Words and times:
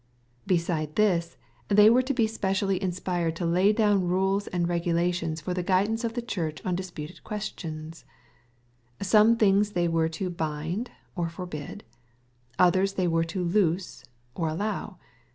—Beside 0.57 0.95
this, 0.95 1.37
they 1.67 1.87
were 1.87 2.01
to 2.01 2.13
be 2.15 2.25
specially 2.25 2.81
inspired 2.81 3.35
to 3.35 3.45
lay 3.45 3.71
down 3.71 4.07
rules 4.07 4.47
and 4.47 4.67
regulations 4.67 5.41
for 5.41 5.53
the 5.53 5.61
guidance 5.61 6.03
of 6.03 6.15
the 6.15 6.23
Church 6.23 6.59
on 6.65 6.73
disputed 6.75 7.23
questions 7.23 8.03
Some 8.99 9.35
things 9.35 9.73
they 9.73 9.87
were 9.87 10.09
to" 10.09 10.29
bind" 10.47 10.89
or 11.15 11.29
forbid;— 11.29 11.83
others 12.67 12.93
they 12.93 13.07
were 13.07 13.25
to 13.25 13.43
""loose" 13.43 14.03
or 14.33 14.47
allow. 14.49 14.97